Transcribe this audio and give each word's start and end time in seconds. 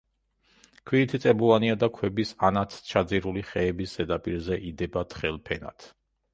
ქვირითი 0.91 1.19
წებოვანია 1.25 1.75
და 1.83 1.89
ქვების, 1.99 2.33
ანაც 2.49 2.79
ჩაძირული 2.93 3.45
ხეების 3.53 3.95
ზედაპირზე 4.01 4.61
იდება 4.73 5.09
თხელ 5.15 5.43
ფენად. 5.51 5.91